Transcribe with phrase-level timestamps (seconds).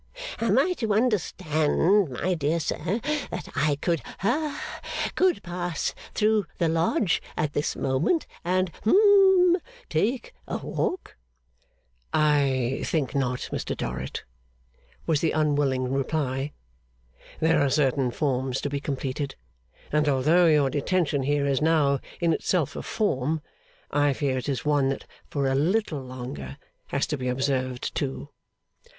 [0.39, 4.59] Am I to understand, my dear sir, that I could ha
[5.13, 9.57] could pass through the Lodge at this moment, and hum
[9.89, 11.17] take a walk?'
[12.15, 14.23] 'I think not, Mr Dorrit,'
[15.05, 16.51] was the unwilling reply.
[17.39, 19.35] 'There are certain forms to be completed;
[19.91, 23.39] and although your detention here is now in itself a form,
[23.91, 26.57] I fear it is one that for a little longer
[26.87, 28.29] has to be observed too.